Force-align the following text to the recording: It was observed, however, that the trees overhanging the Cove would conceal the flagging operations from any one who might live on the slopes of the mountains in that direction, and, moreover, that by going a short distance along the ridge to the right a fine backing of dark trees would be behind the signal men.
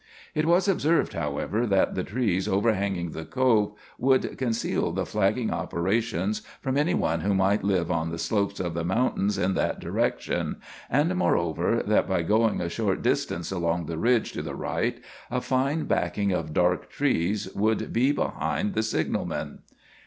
It 0.33 0.47
was 0.47 0.67
observed, 0.67 1.13
however, 1.13 1.67
that 1.67 1.93
the 1.93 2.03
trees 2.03 2.47
overhanging 2.47 3.11
the 3.11 3.23
Cove 3.23 3.73
would 3.99 4.35
conceal 4.35 4.91
the 4.91 5.05
flagging 5.05 5.51
operations 5.51 6.41
from 6.59 6.75
any 6.75 6.95
one 6.95 7.19
who 7.21 7.35
might 7.35 7.63
live 7.63 7.91
on 7.91 8.09
the 8.09 8.17
slopes 8.17 8.59
of 8.59 8.73
the 8.73 8.83
mountains 8.83 9.37
in 9.37 9.53
that 9.53 9.79
direction, 9.79 10.55
and, 10.89 11.15
moreover, 11.15 11.83
that 11.85 12.07
by 12.09 12.23
going 12.23 12.61
a 12.61 12.67
short 12.67 13.03
distance 13.03 13.51
along 13.51 13.85
the 13.85 13.99
ridge 13.99 14.31
to 14.31 14.41
the 14.41 14.55
right 14.55 14.99
a 15.29 15.39
fine 15.39 15.83
backing 15.83 16.31
of 16.31 16.51
dark 16.51 16.89
trees 16.89 17.47
would 17.53 17.93
be 17.93 18.11
behind 18.11 18.73
the 18.73 18.81
signal 18.81 19.25
men. 19.25 19.59